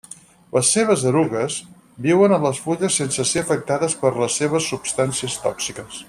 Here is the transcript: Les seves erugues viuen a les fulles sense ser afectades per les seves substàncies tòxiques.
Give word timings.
Les 0.55 0.69
seves 0.75 1.03
erugues 1.09 1.57
viuen 2.07 2.33
a 2.37 2.41
les 2.47 2.63
fulles 2.65 2.97
sense 3.03 3.27
ser 3.35 3.45
afectades 3.45 3.97
per 4.03 4.13
les 4.23 4.43
seves 4.43 4.75
substàncies 4.75 5.41
tòxiques. 5.49 5.99